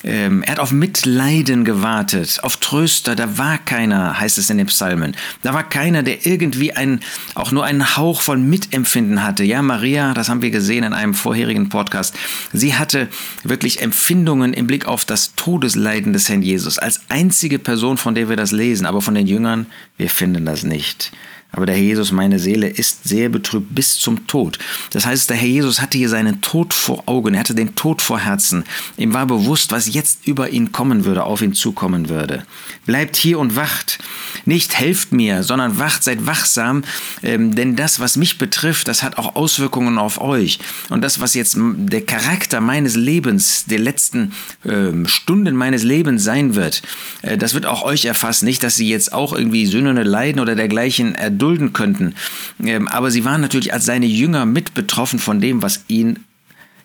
Ähm, 0.02 0.42
er 0.42 0.52
hat 0.52 0.58
auf 0.60 0.72
Mitleiden 0.72 1.64
gewartet, 1.64 2.38
auf 2.42 2.56
Tröster. 2.56 3.14
Da 3.14 3.36
war 3.36 3.58
keiner, 3.58 4.18
heißt 4.18 4.38
es 4.38 4.48
in 4.48 4.58
den 4.58 4.66
Psalmen. 4.68 5.14
Da 5.42 5.52
war 5.52 5.68
keiner, 5.68 6.02
der 6.02 6.24
irgendwie 6.24 6.72
ein, 6.72 7.00
auch 7.34 7.52
nur 7.52 7.64
einen 7.64 7.96
Hauch 7.96 8.22
von 8.22 8.48
Mitempfinden 8.48 9.22
hatte. 9.22 9.44
Ja, 9.44 9.60
Maria, 9.60 10.14
das 10.14 10.28
haben 10.28 10.40
wir 10.40 10.50
gesehen 10.50 10.84
in 10.84 10.94
einem 10.94 11.14
vorherigen 11.14 11.68
Podcast. 11.68 12.16
Sie 12.52 12.74
hatte 12.74 13.08
wirklich 13.42 13.82
Empfindungen 13.82 14.54
im 14.54 14.66
Blick 14.66 14.86
auf 14.86 15.04
das 15.04 15.34
Todesleiden 15.34 16.12
des 16.12 16.28
Herrn 16.28 16.42
Jesus. 16.42 16.78
Als 16.78 17.02
einzige 17.08 17.58
Person, 17.58 17.98
von 17.98 18.14
der 18.14 18.28
wir 18.28 18.36
das 18.36 18.52
lesen. 18.52 18.86
Aber 18.86 19.02
von 19.02 19.14
den 19.14 19.26
Jüngern, 19.26 19.66
wir 19.98 20.08
finden 20.08 20.46
das 20.46 20.62
nicht. 20.62 21.12
Aber 21.52 21.66
der 21.66 21.74
Herr 21.74 21.82
Jesus, 21.82 22.12
meine 22.12 22.38
Seele 22.38 22.68
ist 22.68 23.04
sehr 23.04 23.28
betrübt 23.28 23.74
bis 23.74 23.98
zum 23.98 24.26
Tod. 24.28 24.58
Das 24.90 25.04
heißt, 25.04 25.30
der 25.30 25.36
Herr 25.36 25.48
Jesus 25.48 25.80
hatte 25.80 25.98
hier 25.98 26.08
seinen 26.08 26.40
Tod 26.42 26.72
vor 26.72 27.02
Augen, 27.06 27.34
er 27.34 27.40
hatte 27.40 27.54
den 27.54 27.74
Tod 27.74 28.02
vor 28.02 28.20
Herzen. 28.20 28.64
Ihm 28.96 29.14
war 29.14 29.26
bewusst, 29.26 29.72
was 29.72 29.92
jetzt 29.92 30.26
über 30.26 30.50
ihn 30.50 30.70
kommen 30.70 31.04
würde, 31.04 31.24
auf 31.24 31.42
ihn 31.42 31.52
zukommen 31.52 32.08
würde. 32.08 32.44
Bleibt 32.86 33.16
hier 33.16 33.38
und 33.38 33.56
wacht. 33.56 33.98
Nicht 34.44 34.78
helft 34.78 35.12
mir, 35.12 35.42
sondern 35.42 35.78
wacht, 35.78 36.04
seid 36.04 36.26
wachsam, 36.26 36.84
ähm, 37.22 37.54
denn 37.54 37.74
das, 37.74 37.98
was 37.98 38.16
mich 38.16 38.38
betrifft, 38.38 38.86
das 38.88 39.02
hat 39.02 39.18
auch 39.18 39.34
Auswirkungen 39.34 39.98
auf 39.98 40.20
euch. 40.20 40.60
Und 40.88 41.02
das, 41.02 41.20
was 41.20 41.34
jetzt 41.34 41.56
der 41.58 42.02
Charakter 42.02 42.60
meines 42.60 42.94
Lebens, 42.94 43.64
der 43.66 43.80
letzten 43.80 44.32
äh, 44.64 45.06
Stunden 45.06 45.56
meines 45.56 45.82
Lebens 45.82 46.22
sein 46.22 46.54
wird, 46.54 46.82
äh, 47.22 47.36
das 47.36 47.54
wird 47.54 47.66
auch 47.66 47.82
euch 47.82 48.04
erfassen. 48.04 48.44
Nicht, 48.44 48.62
dass 48.62 48.76
sie 48.76 48.88
jetzt 48.88 49.12
auch 49.12 49.32
irgendwie 49.32 49.66
Sünden 49.66 49.96
leiden 49.96 50.40
oder 50.40 50.54
dergleichen 50.54 51.14
erdulden 51.14 51.39
erdulden 51.40 51.72
könnten. 51.72 52.14
Ähm, 52.62 52.86
aber 52.88 53.10
sie 53.10 53.24
waren 53.24 53.40
natürlich 53.40 53.72
als 53.72 53.86
seine 53.86 54.06
Jünger 54.06 54.44
mit 54.44 54.74
betroffen 54.74 55.18
von 55.18 55.40
dem, 55.40 55.62
was 55.62 55.84
ihn 55.88 56.20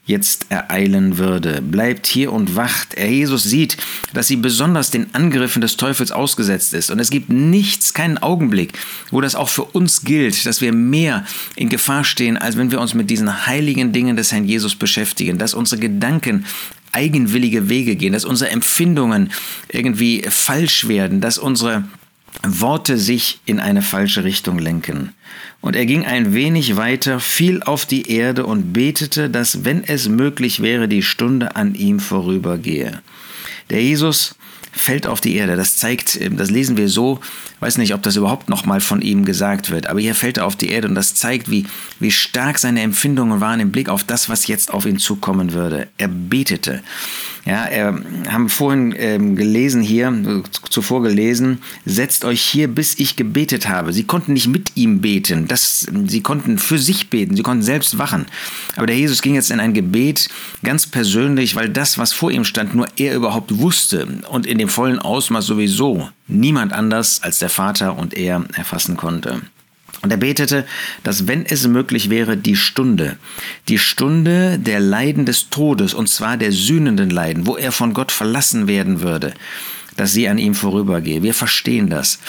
jetzt 0.08 0.46
ereilen 0.50 1.18
würde. 1.18 1.64
Bleibt 1.64 2.06
hier 2.06 2.32
und 2.32 2.56
wacht. 2.56 2.94
Er 2.94 3.10
Jesus 3.10 3.44
sieht, 3.44 3.76
dass 4.14 4.28
sie 4.28 4.36
besonders 4.36 4.92
den 4.92 5.08
Angriffen 5.16 5.62
des 5.62 5.78
Teufels 5.78 6.12
ausgesetzt 6.12 6.76
ist. 6.76 6.92
Und 6.92 7.00
es 7.00 7.10
gibt 7.10 7.30
nichts, 7.30 7.94
keinen 7.94 8.20
Augenblick, 8.20 8.74
wo 9.10 9.20
das 9.20 9.34
auch 9.34 9.50
für 9.50 9.64
uns 9.64 10.04
gilt, 10.04 10.46
dass 10.46 10.62
wir 10.62 10.74
mehr 10.74 11.26
in 11.56 11.70
Gefahr 11.70 12.04
stehen, 12.04 12.38
als 12.38 12.56
wenn 12.56 12.70
wir 12.70 12.80
uns 12.80 12.94
mit 12.94 13.10
diesen 13.10 13.48
heiligen 13.48 13.94
Dingen 13.94 14.16
des 14.16 14.32
Herrn 14.32 14.46
Jesus 14.46 14.76
beschäftigen, 14.76 15.40
dass 15.40 15.56
unsere 15.56 15.82
Gedanken 15.82 16.46
eigenwillige 16.92 17.68
Wege 17.68 17.96
gehen, 17.96 18.14
dass 18.14 18.26
unsere 18.26 18.52
Empfindungen 18.52 19.32
irgendwie 19.70 20.24
falsch 20.30 20.88
werden, 20.88 21.20
dass 21.20 21.40
unsere 21.40 21.84
Worte 22.48 22.98
sich 22.98 23.40
in 23.46 23.60
eine 23.60 23.82
falsche 23.82 24.24
Richtung 24.24 24.60
lenken. 24.60 25.14
Und 25.62 25.76
er 25.76 25.86
ging 25.86 26.06
ein 26.06 26.34
wenig 26.34 26.78
weiter, 26.78 27.20
fiel 27.20 27.64
auf 27.64 27.86
die 27.86 28.12
Erde 28.12 28.46
und 28.46 28.74
betete, 28.74 29.30
dass, 29.30 29.66
wenn 29.66 29.84
es 29.84 30.08
möglich 30.08 30.62
wäre, 30.62 30.88
die 30.88 31.02
Stunde 31.02 31.56
an 31.56 31.76
ihm 31.76 32.00
vorübergehe. 32.00 33.02
Der 33.70 33.82
Jesus 33.82 34.36
fällt 34.72 35.08
auf 35.08 35.22
die 35.22 35.36
Erde. 35.36 35.56
Das 35.56 35.78
zeigt, 35.78 36.20
ähm, 36.22 36.38
das 36.38 36.52
lesen 36.52 36.78
wir 36.78 36.90
so, 36.90 37.20
weiß 37.66 37.80
nicht, 37.80 37.96
ob 37.96 38.04
das 38.04 38.16
überhaupt 38.16 38.48
nochmal 38.48 38.80
von 38.80 39.02
ihm 39.02 39.26
gesagt 39.26 39.72
wird, 39.72 39.88
aber 39.88 40.00
hier 40.00 40.14
fällt 40.14 40.38
er 40.38 40.46
auf 40.46 40.56
die 40.56 40.70
Erde 40.70 40.88
und 40.88 40.94
das 40.94 41.16
zeigt, 41.16 41.50
wie, 41.50 41.66
wie 42.00 42.12
stark 42.12 42.60
seine 42.60 42.82
Empfindungen 42.82 43.42
waren 43.42 43.60
im 43.60 43.72
Blick 43.72 43.90
auf 43.90 44.04
das, 44.04 44.30
was 44.30 44.46
jetzt 44.46 44.72
auf 44.72 44.86
ihn 44.86 45.00
zukommen 45.00 45.52
würde. 45.54 45.88
Er 45.98 46.08
betete. 46.08 46.84
Ja, 47.44 47.66
er 47.66 48.00
haben 48.28 48.50
vorhin 48.50 48.94
ähm, 48.98 49.36
gelesen 49.36 49.82
hier, 49.82 50.44
zuvor 50.70 51.02
gelesen, 51.02 51.60
setzt 51.86 52.24
euch 52.24 52.42
hier, 52.42 52.68
bis 52.68 53.00
ich 53.00 53.16
gebetet 53.16 53.68
habe. 53.68 53.94
Sie 53.94 54.04
konnten 54.04 54.34
nicht 54.34 54.48
mit 54.48 54.72
ihm 54.76 55.02
beten, 55.02 55.48
das, 55.48 55.88
sie 56.08 56.22
konnten 56.22 56.60
für 56.60 56.78
sich 56.78 57.10
beten, 57.10 57.36
sie 57.36 57.44
konnten 57.44 57.64
selbst 57.64 57.98
wachen. 57.98 58.26
Aber 58.76 58.86
der 58.86 58.98
Jesus 58.98 59.24
ging 59.24 59.34
jetzt 59.34 59.50
in 59.50 59.60
ein 59.60 59.74
Gebet 59.74 60.30
ganz 60.64 60.86
persönlich, 60.86 61.56
weil 61.56 61.70
das, 61.70 61.98
was 61.98 62.14
vor 62.14 62.30
ihm 62.30 62.46
stand, 62.46 62.76
nur 62.76 62.88
er 62.96 63.16
überhaupt 63.16 63.58
wusste 63.58 64.08
und 64.30 64.46
in 64.46 64.60
dem 64.60 64.70
vollen 64.70 65.00
Ausmaß 65.00 65.46
sowieso 65.46 66.10
niemand 66.28 66.74
anders 66.74 67.22
als 67.24 67.40
der 67.40 67.50
Vater 67.50 67.98
und 67.98 68.14
er 68.14 68.44
erfassen 68.56 68.98
konnte. 68.98 69.42
Und 70.02 70.12
er 70.12 70.18
betete, 70.18 70.66
dass 71.04 71.28
wenn 71.28 71.46
es 71.46 71.68
möglich 71.68 72.10
wäre, 72.10 72.38
die 72.38 72.56
Stunde, 72.56 73.18
die 73.70 73.80
Stunde 73.80 74.60
der 74.60 74.80
Leiden 74.80 75.26
des 75.26 75.50
Todes, 75.50 75.94
und 75.94 76.10
zwar 76.10 76.38
der 76.38 76.52
sühnenden 76.52 77.10
Leiden, 77.10 77.48
wo 77.48 77.56
er 77.56 77.72
von 77.72 77.94
Gott 77.94 78.12
verlassen 78.12 78.68
werden 78.68 79.02
würde, 79.02 79.34
dass 79.96 80.14
sie 80.14 80.28
an 80.28 80.38
ihm 80.38 80.56
vorübergehe. 80.56 81.24
Wir 81.24 81.34
verstehen 81.34 81.90
das. 81.90 82.20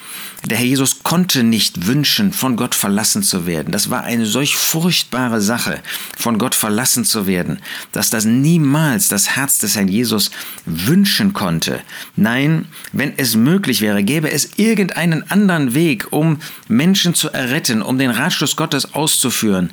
Der 0.44 0.58
Herr 0.58 0.66
Jesus 0.66 1.02
konnte 1.02 1.42
nicht 1.42 1.86
wünschen, 1.86 2.32
von 2.32 2.56
Gott 2.56 2.74
verlassen 2.74 3.22
zu 3.22 3.46
werden. 3.46 3.72
Das 3.72 3.90
war 3.90 4.04
eine 4.04 4.26
solch 4.26 4.56
furchtbare 4.56 5.40
Sache, 5.40 5.80
von 6.16 6.38
Gott 6.38 6.54
verlassen 6.54 7.04
zu 7.04 7.26
werden, 7.26 7.60
dass 7.92 8.10
das 8.10 8.24
niemals 8.24 9.08
das 9.08 9.36
Herz 9.36 9.58
des 9.58 9.74
Herrn 9.74 9.88
Jesus 9.88 10.30
wünschen 10.64 11.32
konnte. 11.32 11.80
Nein, 12.14 12.66
wenn 12.92 13.14
es 13.16 13.34
möglich 13.34 13.80
wäre, 13.80 14.04
gäbe 14.04 14.30
es 14.30 14.50
irgendeinen 14.56 15.28
anderen 15.30 15.74
Weg, 15.74 16.12
um 16.12 16.38
Menschen 16.68 17.14
zu 17.14 17.30
erretten, 17.30 17.82
um 17.82 17.98
den 17.98 18.10
Ratschluss 18.10 18.56
Gottes 18.56 18.94
auszuführen, 18.94 19.70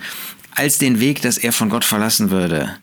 als 0.56 0.78
den 0.78 1.00
Weg, 1.00 1.22
dass 1.22 1.38
er 1.38 1.52
von 1.52 1.70
Gott 1.70 1.86
verlassen 1.86 2.30
würde, 2.30 2.76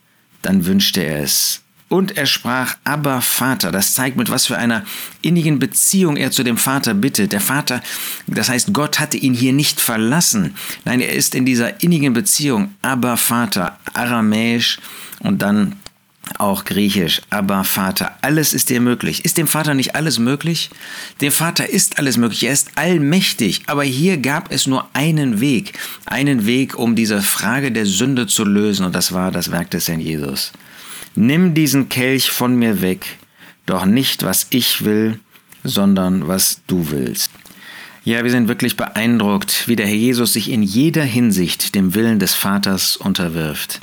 dann 0.42 0.66
wünschte 0.66 1.02
er 1.02 1.22
es. 1.22 1.62
Und 1.90 2.16
er 2.16 2.26
sprach, 2.26 2.76
aber 2.84 3.20
Vater. 3.20 3.72
Das 3.72 3.94
zeigt, 3.94 4.16
mit 4.16 4.30
was 4.30 4.46
für 4.46 4.56
einer 4.56 4.84
innigen 5.22 5.58
Beziehung 5.58 6.16
er 6.16 6.30
zu 6.30 6.44
dem 6.44 6.56
Vater 6.56 6.94
bittet. 6.94 7.32
Der 7.32 7.40
Vater, 7.40 7.82
das 8.28 8.48
heißt, 8.48 8.72
Gott 8.72 9.00
hatte 9.00 9.16
ihn 9.16 9.34
hier 9.34 9.52
nicht 9.52 9.80
verlassen. 9.80 10.54
Nein, 10.84 11.00
er 11.00 11.12
ist 11.12 11.34
in 11.34 11.44
dieser 11.44 11.82
innigen 11.82 12.12
Beziehung, 12.12 12.72
aber 12.80 13.16
Vater, 13.16 13.76
aramäisch 13.92 14.78
und 15.18 15.42
dann 15.42 15.74
auch 16.38 16.64
griechisch, 16.64 17.22
aber 17.30 17.64
Vater, 17.64 18.16
alles 18.22 18.52
ist 18.52 18.68
dir 18.68 18.80
möglich. 18.80 19.24
Ist 19.24 19.36
dem 19.36 19.48
Vater 19.48 19.74
nicht 19.74 19.96
alles 19.96 20.20
möglich? 20.20 20.70
Dem 21.20 21.32
Vater 21.32 21.68
ist 21.68 21.98
alles 21.98 22.18
möglich, 22.18 22.44
er 22.44 22.52
ist 22.52 22.70
allmächtig, 22.76 23.62
aber 23.66 23.82
hier 23.82 24.16
gab 24.18 24.52
es 24.52 24.68
nur 24.68 24.86
einen 24.92 25.40
Weg, 25.40 25.72
einen 26.06 26.46
Weg, 26.46 26.78
um 26.78 26.94
diese 26.94 27.20
Frage 27.20 27.72
der 27.72 27.86
Sünde 27.86 28.28
zu 28.28 28.44
lösen, 28.44 28.86
und 28.86 28.94
das 28.94 29.10
war 29.12 29.32
das 29.32 29.50
Werk 29.50 29.70
des 29.70 29.88
Herrn 29.88 29.98
Jesus. 29.98 30.52
Nimm 31.14 31.54
diesen 31.54 31.88
Kelch 31.88 32.30
von 32.30 32.56
mir 32.56 32.82
weg, 32.82 33.18
doch 33.66 33.84
nicht 33.84 34.22
was 34.22 34.46
ich 34.50 34.84
will, 34.84 35.18
sondern 35.64 36.28
was 36.28 36.62
du 36.66 36.90
willst. 36.90 37.30
Ja, 38.04 38.24
wir 38.24 38.30
sind 38.30 38.48
wirklich 38.48 38.76
beeindruckt, 38.76 39.68
wie 39.68 39.76
der 39.76 39.86
Herr 39.86 39.94
Jesus 39.94 40.32
sich 40.32 40.50
in 40.50 40.62
jeder 40.62 41.04
Hinsicht 41.04 41.74
dem 41.74 41.94
Willen 41.94 42.18
des 42.18 42.34
Vaters 42.34 42.96
unterwirft. 42.96 43.80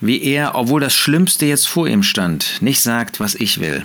Wie 0.00 0.22
er, 0.22 0.54
obwohl 0.54 0.80
das 0.80 0.94
Schlimmste 0.94 1.46
jetzt 1.46 1.68
vor 1.68 1.86
ihm 1.86 2.02
stand, 2.02 2.62
nicht 2.62 2.80
sagt, 2.80 3.20
was 3.20 3.34
ich 3.34 3.60
will. 3.60 3.84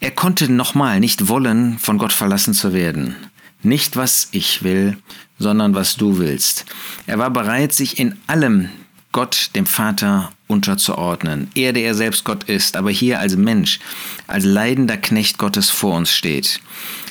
Er 0.00 0.10
konnte 0.10 0.50
nochmal 0.50 1.00
nicht 1.00 1.28
wollen, 1.28 1.78
von 1.78 1.98
Gott 1.98 2.12
verlassen 2.12 2.52
zu 2.52 2.74
werden. 2.74 3.14
Nicht 3.62 3.96
was 3.96 4.28
ich 4.32 4.62
will, 4.64 4.98
sondern 5.38 5.74
was 5.74 5.96
du 5.96 6.18
willst. 6.18 6.66
Er 7.06 7.18
war 7.18 7.30
bereit, 7.30 7.72
sich 7.72 7.98
in 7.98 8.16
allem 8.26 8.68
Gott, 9.14 9.50
dem 9.54 9.64
Vater, 9.64 10.32
unterzuordnen. 10.48 11.48
Er, 11.54 11.72
der 11.72 11.84
er 11.84 11.94
selbst 11.94 12.24
Gott 12.24 12.42
ist, 12.44 12.76
aber 12.76 12.90
hier 12.90 13.20
als 13.20 13.36
Mensch, 13.36 13.78
als 14.26 14.44
leidender 14.44 14.96
Knecht 14.96 15.38
Gottes 15.38 15.70
vor 15.70 15.96
uns 15.96 16.12
steht. 16.12 16.60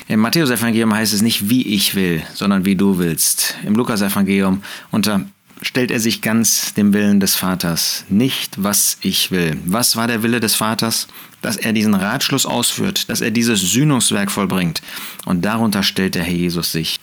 Im 0.06 0.20
Matthäus-Evangelium 0.20 0.92
heißt 0.92 1.14
es 1.14 1.22
nicht, 1.22 1.48
wie 1.48 1.66
ich 1.66 1.94
will, 1.94 2.22
sondern 2.34 2.66
wie 2.66 2.76
du 2.76 2.98
willst. 2.98 3.56
Im 3.64 3.74
Lukas-Evangelium 3.74 4.62
unterstellt 4.90 5.90
er 5.90 5.98
sich 5.98 6.20
ganz 6.20 6.74
dem 6.74 6.92
Willen 6.92 7.20
des 7.20 7.36
Vaters. 7.36 8.04
Nicht, 8.10 8.62
was 8.62 8.98
ich 9.00 9.30
will. 9.30 9.56
Was 9.64 9.96
war 9.96 10.06
der 10.06 10.22
Wille 10.22 10.40
des 10.40 10.54
Vaters? 10.54 11.08
Dass 11.40 11.56
er 11.56 11.72
diesen 11.72 11.94
Ratschluss 11.94 12.44
ausführt, 12.44 13.08
dass 13.08 13.22
er 13.22 13.30
dieses 13.30 13.62
Sühnungswerk 13.62 14.30
vollbringt. 14.30 14.82
Und 15.24 15.42
darunter 15.42 15.82
stellt 15.82 16.16
der 16.16 16.24
Herr 16.24 16.34
Jesus 16.34 16.70
sich. 16.70 17.00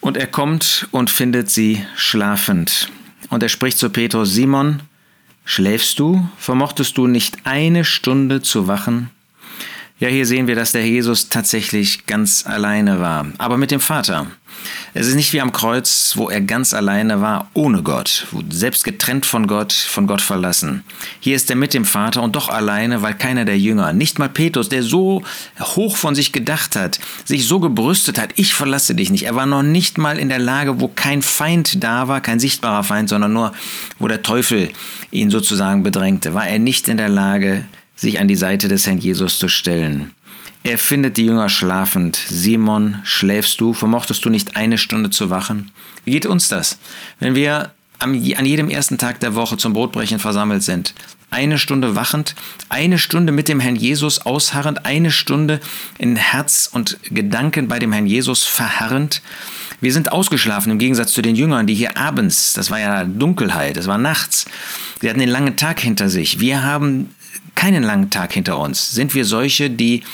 Und 0.00 0.16
er 0.16 0.28
kommt 0.28 0.86
und 0.92 1.10
findet 1.10 1.50
sie 1.50 1.84
schlafend. 1.96 2.88
Und 3.30 3.42
er 3.42 3.48
spricht 3.48 3.78
zu 3.78 3.90
Petrus, 3.90 4.32
Simon, 4.32 4.80
schläfst 5.44 5.98
du? 5.98 6.28
Vermochtest 6.38 6.96
du 6.96 7.06
nicht 7.06 7.38
eine 7.44 7.84
Stunde 7.84 8.42
zu 8.42 8.66
wachen? 8.68 9.10
Ja, 10.00 10.06
hier 10.08 10.26
sehen 10.26 10.46
wir, 10.46 10.54
dass 10.54 10.70
der 10.70 10.86
Jesus 10.86 11.28
tatsächlich 11.28 12.06
ganz 12.06 12.46
alleine 12.46 13.00
war, 13.00 13.26
aber 13.38 13.56
mit 13.56 13.72
dem 13.72 13.80
Vater. 13.80 14.28
Es 14.94 15.08
ist 15.08 15.16
nicht 15.16 15.32
wie 15.32 15.40
am 15.40 15.50
Kreuz, 15.50 16.12
wo 16.14 16.28
er 16.28 16.40
ganz 16.40 16.72
alleine 16.72 17.20
war, 17.20 17.50
ohne 17.52 17.82
Gott, 17.82 18.28
selbst 18.48 18.84
getrennt 18.84 19.26
von 19.26 19.48
Gott, 19.48 19.72
von 19.72 20.06
Gott 20.06 20.22
verlassen. 20.22 20.84
Hier 21.18 21.34
ist 21.34 21.50
er 21.50 21.56
mit 21.56 21.74
dem 21.74 21.84
Vater 21.84 22.22
und 22.22 22.36
doch 22.36 22.48
alleine, 22.48 23.02
weil 23.02 23.14
keiner 23.14 23.44
der 23.44 23.58
Jünger, 23.58 23.92
nicht 23.92 24.20
mal 24.20 24.28
Petrus, 24.28 24.68
der 24.68 24.84
so 24.84 25.24
hoch 25.60 25.96
von 25.96 26.14
sich 26.14 26.32
gedacht 26.32 26.76
hat, 26.76 27.00
sich 27.24 27.48
so 27.48 27.58
gebrüstet 27.58 28.20
hat, 28.20 28.30
ich 28.36 28.54
verlasse 28.54 28.94
dich 28.94 29.10
nicht. 29.10 29.24
Er 29.24 29.34
war 29.34 29.46
noch 29.46 29.64
nicht 29.64 29.98
mal 29.98 30.18
in 30.20 30.28
der 30.28 30.38
Lage, 30.38 30.80
wo 30.80 30.86
kein 30.86 31.22
Feind 31.22 31.82
da 31.82 32.06
war, 32.06 32.20
kein 32.20 32.38
sichtbarer 32.38 32.84
Feind, 32.84 33.08
sondern 33.08 33.32
nur, 33.32 33.52
wo 33.98 34.06
der 34.06 34.22
Teufel 34.22 34.70
ihn 35.10 35.30
sozusagen 35.30 35.82
bedrängte, 35.82 36.34
war 36.34 36.46
er 36.46 36.60
nicht 36.60 36.86
in 36.86 36.98
der 36.98 37.08
Lage, 37.08 37.64
sich 37.98 38.20
an 38.20 38.28
die 38.28 38.36
Seite 38.36 38.68
des 38.68 38.86
Herrn 38.86 38.98
Jesus 38.98 39.38
zu 39.38 39.48
stellen. 39.48 40.12
Er 40.62 40.78
findet 40.78 41.16
die 41.16 41.26
Jünger 41.26 41.48
schlafend. 41.48 42.16
Simon, 42.28 42.98
schläfst 43.04 43.60
du? 43.60 43.74
Vermochtest 43.74 44.24
du 44.24 44.30
nicht 44.30 44.56
eine 44.56 44.78
Stunde 44.78 45.10
zu 45.10 45.30
wachen? 45.30 45.70
Wie 46.04 46.12
geht 46.12 46.26
uns 46.26 46.48
das? 46.48 46.78
Wenn 47.18 47.34
wir 47.34 47.72
an 47.98 48.14
jedem 48.14 48.70
ersten 48.70 48.98
Tag 48.98 49.18
der 49.20 49.34
Woche 49.34 49.56
zum 49.56 49.72
Brotbrechen 49.72 50.20
versammelt 50.20 50.62
sind, 50.62 50.94
eine 51.30 51.58
Stunde 51.58 51.96
wachend, 51.96 52.34
eine 52.68 52.98
Stunde 52.98 53.32
mit 53.32 53.48
dem 53.48 53.60
Herrn 53.60 53.76
Jesus 53.76 54.20
ausharrend, 54.20 54.86
eine 54.86 55.10
Stunde 55.10 55.60
in 55.98 56.16
Herz 56.16 56.70
und 56.72 56.98
Gedanken 57.10 57.66
bei 57.66 57.78
dem 57.78 57.92
Herrn 57.92 58.06
Jesus 58.06 58.44
verharrend. 58.44 59.20
Wir 59.80 59.92
sind 59.92 60.12
ausgeschlafen 60.12 60.72
im 60.72 60.78
Gegensatz 60.78 61.12
zu 61.12 61.22
den 61.22 61.34
Jüngern, 61.36 61.66
die 61.66 61.74
hier 61.74 61.96
abends, 61.96 62.52
das 62.52 62.70
war 62.70 62.80
ja 62.80 63.04
Dunkelheit, 63.04 63.76
das 63.76 63.86
war 63.86 63.98
nachts, 63.98 64.46
sie 65.00 65.08
hatten 65.08 65.20
den 65.20 65.28
langen 65.28 65.56
Tag 65.56 65.80
hinter 65.80 66.08
sich. 66.08 66.40
Wir 66.40 66.62
haben 66.62 67.14
keinen 67.58 67.82
langen 67.82 68.10
Tag 68.10 68.34
hinter 68.34 68.56
uns. 68.56 68.92
Sind 68.92 69.16
wir 69.16 69.24
solche, 69.24 69.68
die 69.68 70.04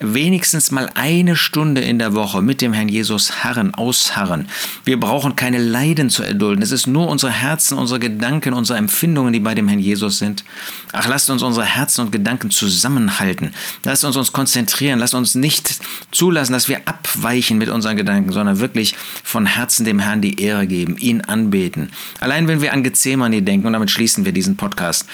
wenigstens 0.00 0.70
mal 0.70 0.90
eine 0.94 1.34
Stunde 1.34 1.80
in 1.80 1.98
der 1.98 2.12
Woche 2.12 2.42
mit 2.42 2.60
dem 2.60 2.74
Herrn 2.74 2.90
Jesus 2.90 3.42
harren, 3.42 3.74
ausharren. 3.74 4.48
Wir 4.84 5.00
brauchen 5.00 5.34
keine 5.34 5.56
Leiden 5.56 6.10
zu 6.10 6.22
erdulden. 6.22 6.62
Es 6.62 6.72
ist 6.72 6.86
nur 6.86 7.08
unsere 7.08 7.32
Herzen, 7.32 7.78
unsere 7.78 8.00
Gedanken, 8.00 8.52
unsere 8.52 8.78
Empfindungen, 8.78 9.32
die 9.32 9.40
bei 9.40 9.54
dem 9.54 9.66
Herrn 9.66 9.80
Jesus 9.80 10.18
sind. 10.18 10.44
Ach, 10.92 11.08
lasst 11.08 11.30
uns 11.30 11.42
unsere 11.42 11.64
Herzen 11.64 12.02
und 12.02 12.12
Gedanken 12.12 12.50
zusammenhalten. 12.50 13.54
Lasst 13.84 14.04
uns 14.04 14.16
uns 14.16 14.32
konzentrieren. 14.32 14.98
Lasst 14.98 15.14
uns 15.14 15.34
nicht 15.34 15.80
zulassen, 16.12 16.52
dass 16.52 16.68
wir 16.68 16.86
abweichen 16.86 17.56
mit 17.56 17.70
unseren 17.70 17.96
Gedanken, 17.96 18.32
sondern 18.32 18.58
wirklich 18.58 18.94
von 19.24 19.46
Herzen 19.46 19.86
dem 19.86 20.00
Herrn 20.00 20.20
die 20.20 20.38
Ehre 20.38 20.66
geben, 20.66 20.98
ihn 20.98 21.22
anbeten. 21.22 21.92
Allein 22.20 22.46
wenn 22.46 22.60
wir 22.60 22.74
an 22.74 22.82
Gethsemane 22.82 23.40
denken, 23.40 23.66
und 23.66 23.72
damit 23.72 23.90
schließen 23.90 24.26
wir 24.26 24.32
diesen 24.32 24.56
Podcast, 24.56 25.06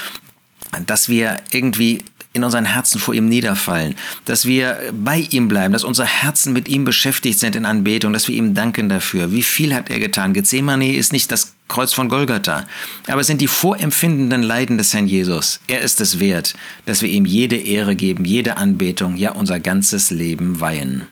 dass 0.87 1.09
wir 1.09 1.39
irgendwie 1.51 2.03
in 2.37 2.45
unseren 2.45 2.67
Herzen 2.67 3.01
vor 3.01 3.15
ihm 3.15 3.29
niederfallen, 3.29 3.95
dass 4.27 4.47
wir 4.47 4.79
bei 4.93 5.27
ihm 5.31 5.49
bleiben, 5.49 5.73
dass 5.73 5.85
unsere 5.85 6.07
Herzen 6.07 6.53
mit 6.53 6.69
ihm 6.69 6.85
beschäftigt 6.85 7.41
sind 7.41 7.57
in 7.57 7.65
Anbetung, 7.65 8.13
dass 8.13 8.29
wir 8.29 8.37
ihm 8.37 8.55
danken 8.55 8.89
dafür. 8.89 9.33
Wie 9.33 9.43
viel 9.43 9.75
hat 9.75 9.91
er 9.91 9.99
getan? 9.99 10.35
Gethsemane 10.35 10.95
ist 10.95 11.13
nicht 11.13 11.33
das 11.33 11.55
Kreuz 11.69 11.93
von 11.93 12.09
Golgatha, 12.09 12.67
aber 13.09 13.23
es 13.23 13.27
sind 13.27 13.41
die 13.41 13.49
vorempfindenden 13.49 14.43
Leiden 14.43 14.79
des 14.79 14.93
Herrn 14.95 15.09
Jesus. 15.09 15.61
Er 15.67 15.81
ist 15.81 16.01
es 16.01 16.21
wert, 16.21 16.55
dass 16.85 17.03
wir 17.03 17.09
ihm 17.09 17.25
jede 17.25 17.57
Ehre 17.57 17.97
geben, 17.97 18.25
jede 18.25 18.59
Anbetung, 18.59 19.17
ja 19.17 19.33
unser 19.33 19.59
ganzes 19.59 20.11
Leben 20.11 20.61
weihen. 20.61 21.07